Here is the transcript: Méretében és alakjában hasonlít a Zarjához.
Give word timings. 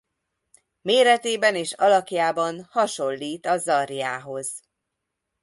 Méretében 0.81 1.55
és 1.55 1.73
alakjában 1.73 2.65
hasonlít 2.69 3.45
a 3.45 3.57
Zarjához. 3.57 4.61